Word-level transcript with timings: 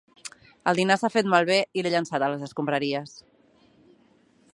El 0.71 0.79
dinar 0.79 0.95
s'ha 1.01 1.09
fet 1.15 1.29
malbé 1.33 1.57
i 1.79 1.83
l'he 1.87 1.91
llençat 1.97 2.25
a 2.29 2.31
les 2.33 2.47
escombraries. 2.47 3.15